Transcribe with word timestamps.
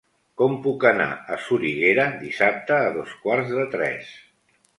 Com 0.41 0.53
puc 0.61 0.85
anar 0.91 1.05
a 1.35 1.37
Soriguera 1.49 2.07
dissabte 2.23 2.79
a 2.87 2.89
dos 2.97 3.13
quarts 3.27 3.53
de 3.61 3.69
tres? 3.77 4.11